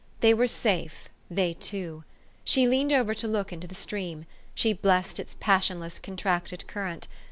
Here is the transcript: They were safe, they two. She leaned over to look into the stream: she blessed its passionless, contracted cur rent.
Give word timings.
They 0.21 0.33
were 0.33 0.47
safe, 0.47 1.09
they 1.29 1.53
two. 1.53 2.05
She 2.43 2.67
leaned 2.67 2.91
over 2.91 3.13
to 3.13 3.27
look 3.27 3.53
into 3.53 3.67
the 3.67 3.75
stream: 3.75 4.25
she 4.55 4.73
blessed 4.73 5.19
its 5.19 5.35
passionless, 5.39 5.99
contracted 5.99 6.65
cur 6.65 6.85
rent. 6.85 7.07